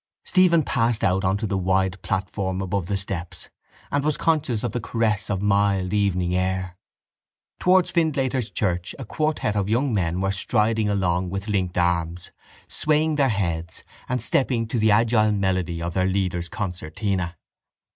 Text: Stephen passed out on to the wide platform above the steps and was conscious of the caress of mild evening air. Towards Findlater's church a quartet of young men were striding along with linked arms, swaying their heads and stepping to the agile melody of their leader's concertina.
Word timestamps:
Stephen 0.23 0.63
passed 0.63 1.03
out 1.03 1.23
on 1.23 1.37
to 1.37 1.45
the 1.45 1.59
wide 1.59 2.01
platform 2.01 2.59
above 2.59 2.87
the 2.87 2.97
steps 2.97 3.51
and 3.91 4.03
was 4.03 4.17
conscious 4.17 4.63
of 4.63 4.71
the 4.71 4.81
caress 4.81 5.29
of 5.29 5.43
mild 5.43 5.93
evening 5.93 6.33
air. 6.33 6.75
Towards 7.59 7.91
Findlater's 7.91 8.49
church 8.49 8.95
a 8.97 9.05
quartet 9.05 9.55
of 9.55 9.69
young 9.69 9.93
men 9.93 10.19
were 10.19 10.31
striding 10.31 10.89
along 10.89 11.29
with 11.29 11.47
linked 11.47 11.77
arms, 11.77 12.31
swaying 12.67 13.13
their 13.13 13.29
heads 13.29 13.83
and 14.09 14.23
stepping 14.23 14.67
to 14.69 14.79
the 14.79 14.89
agile 14.89 15.31
melody 15.33 15.83
of 15.83 15.93
their 15.93 16.07
leader's 16.07 16.49
concertina. 16.49 17.37